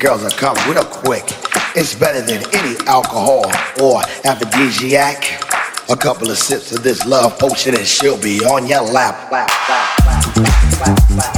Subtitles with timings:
[0.00, 1.24] girls will come real quick.
[1.76, 3.44] It's better than any alcohol
[3.82, 5.44] or aphrodisiac.
[5.90, 9.30] A couple of sips of this love potion and she'll be on your lap.
[9.30, 9.50] lap,
[10.06, 11.29] lap, bust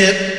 [0.00, 0.29] Tip.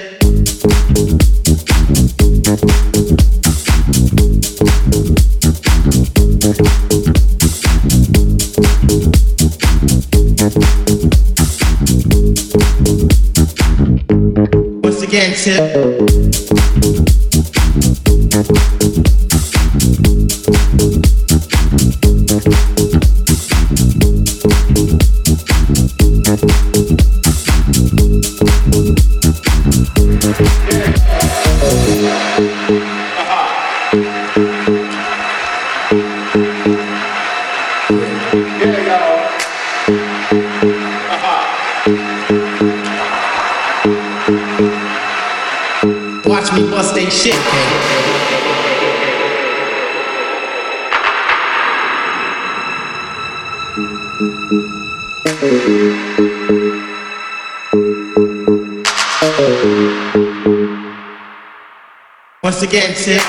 [62.61, 63.21] Once again, Tip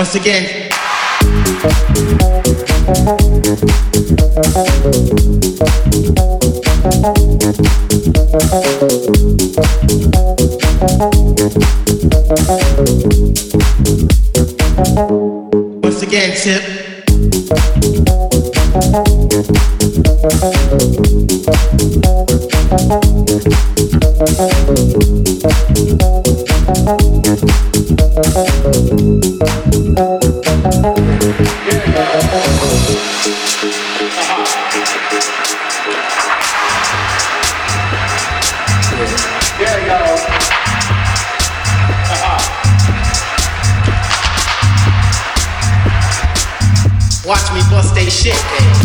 [0.00, 0.70] once again.
[15.82, 16.80] Once again, tip.
[28.10, 28.26] Watch
[47.52, 48.79] me bust a shit, baby.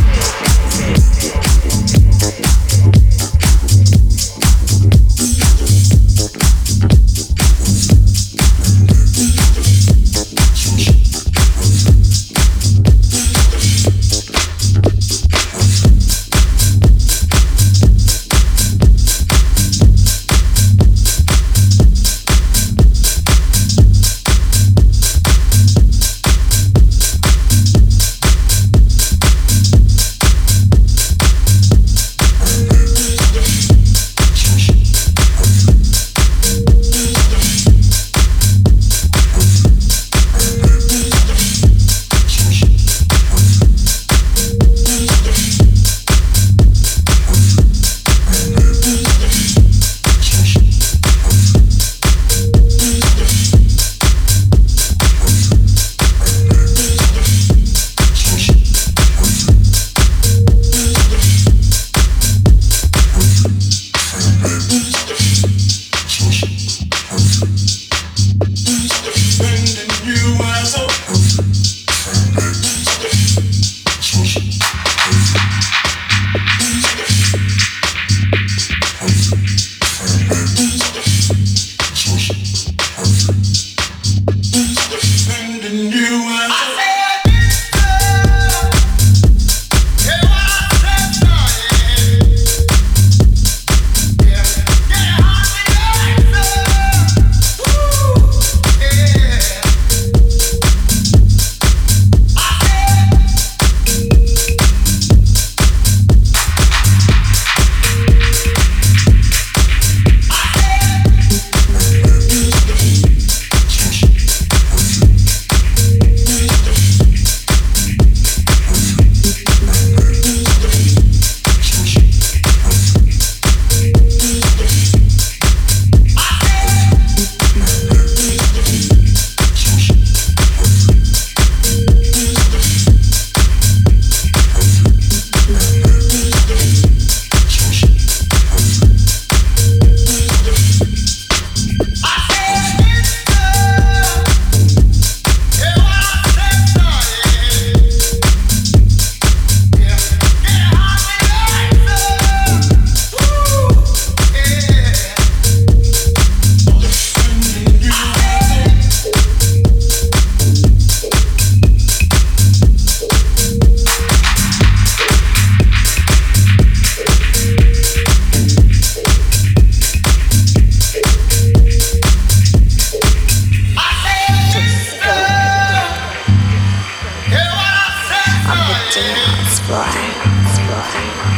[180.87, 181.34] Thank you.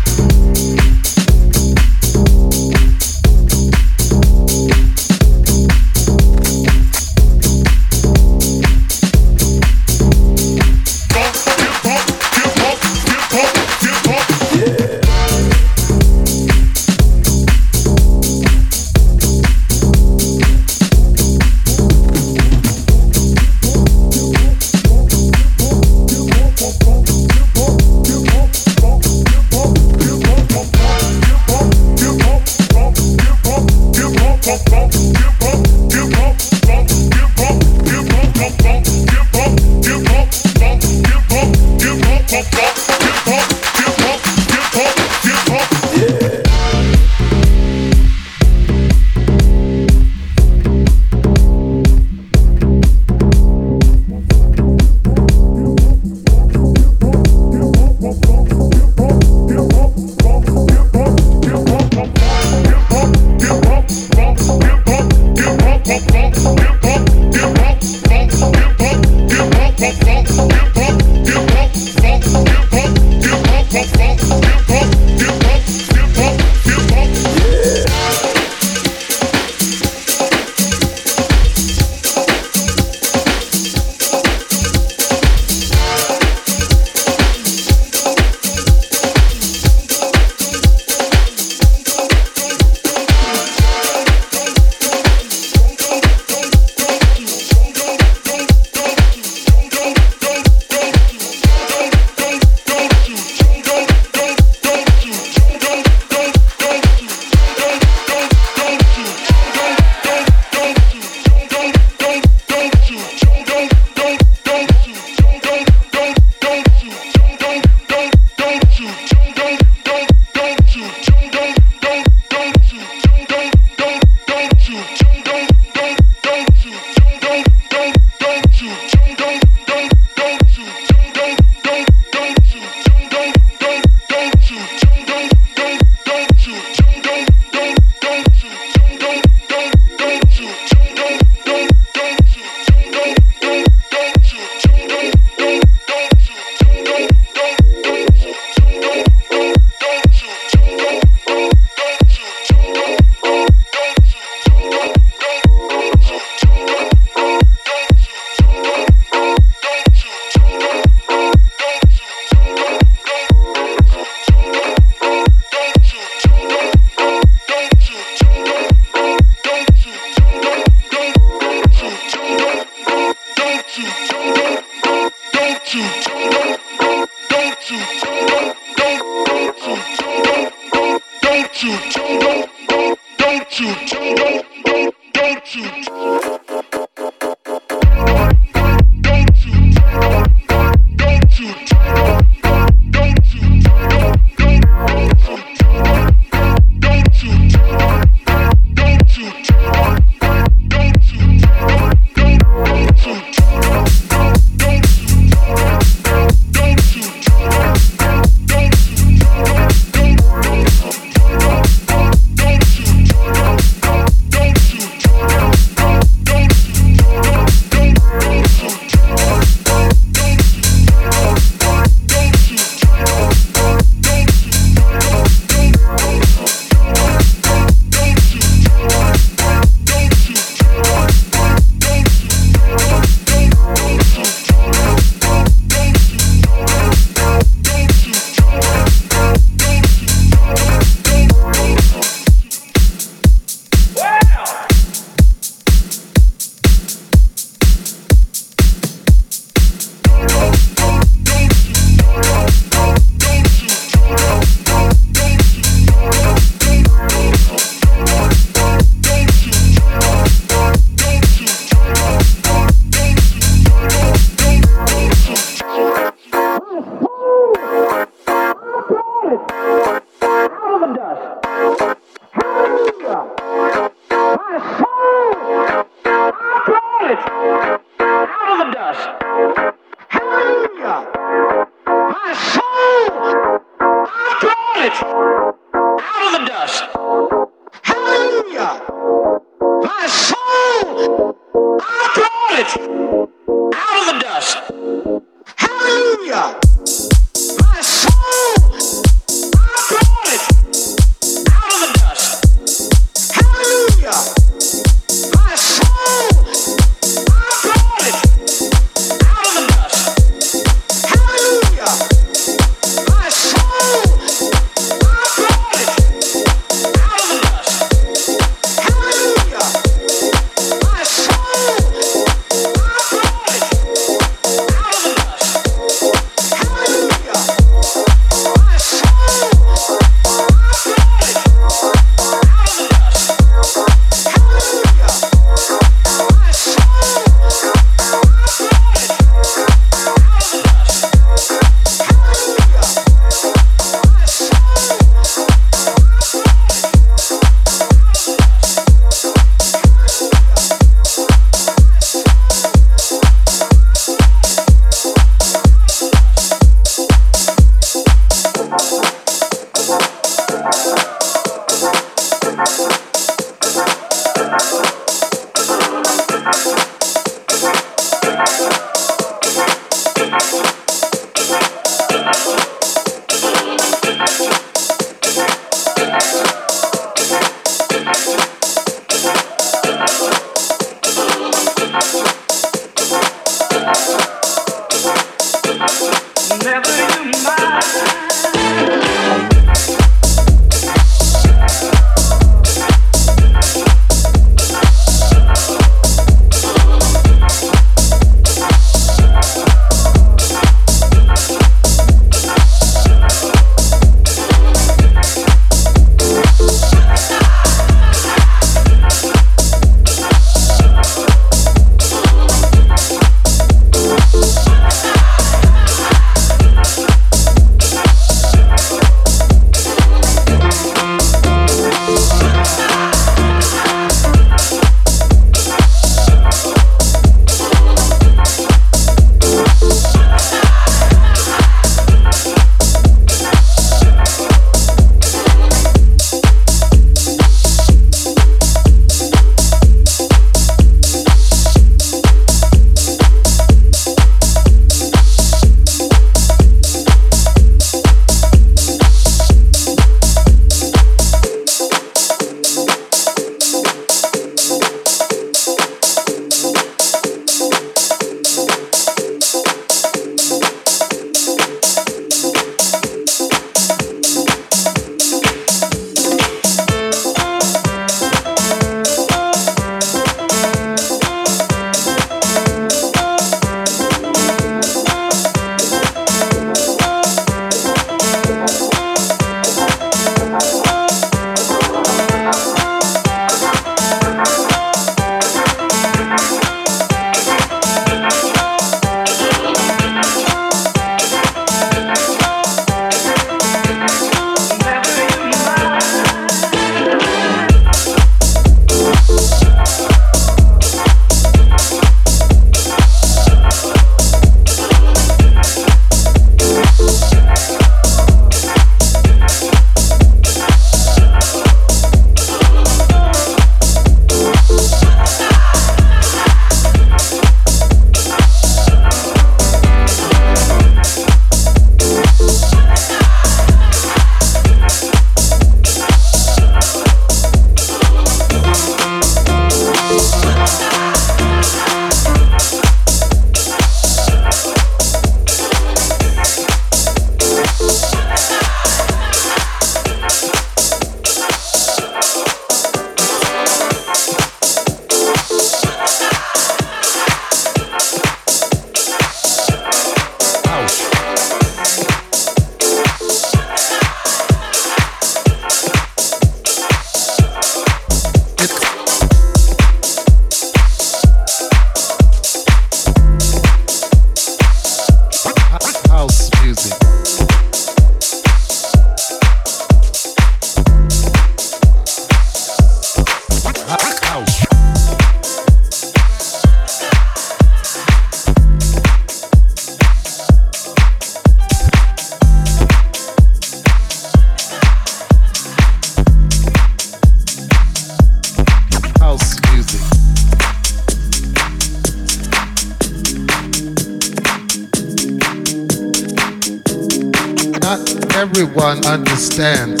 [598.91, 600.00] Everyone understands.